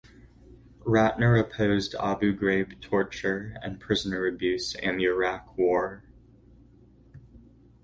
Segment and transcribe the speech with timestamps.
[0.83, 6.03] Ratner opposed Abu Ghraib torture and prisoner abuse and the Iraq War.